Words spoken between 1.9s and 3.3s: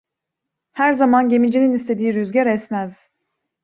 rüzgar esmez.